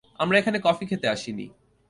[0.19, 1.45] আমরা এখানে কফি খেতে আসিনি।